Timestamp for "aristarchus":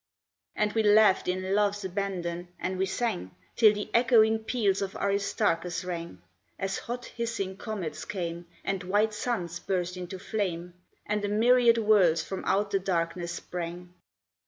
4.95-5.85